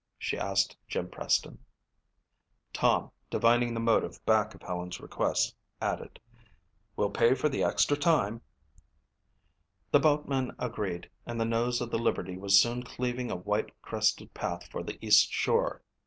she 0.17 0.35
asked 0.35 0.75
Jim 0.87 1.07
Preston. 1.07 1.59
Tom, 2.73 3.11
divining 3.29 3.75
the 3.75 3.79
motive 3.79 4.19
back 4.25 4.55
of 4.55 4.63
Helen's 4.63 4.99
request, 4.99 5.55
added, 5.79 6.19
"We'll 6.95 7.11
pay 7.11 7.35
for 7.35 7.49
the 7.49 7.61
extra 7.63 7.95
time." 7.95 8.41
The 9.91 9.99
boatman 9.99 10.55
agreed 10.57 11.07
and 11.27 11.39
the 11.39 11.45
nose 11.45 11.81
of 11.81 11.91
the 11.91 11.99
Liberty 11.99 12.35
was 12.39 12.59
soon 12.59 12.81
cleaving 12.81 13.29
a 13.29 13.35
white 13.35 13.79
crested 13.83 14.33
path 14.33 14.65
for 14.71 14.81
the 14.81 14.97
east 15.05 15.29
shore. 15.31 15.83